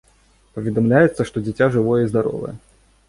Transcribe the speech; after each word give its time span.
Паведамляецца, 0.59 1.27
што 1.31 1.37
дзіця 1.49 1.69
жывое 1.77 1.99
і 2.05 2.11
здаровае. 2.13 2.55